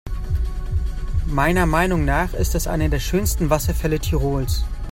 [1.27, 4.65] Meiner Meinung nach ist das einer der schönsten Wasserfälle Tirols.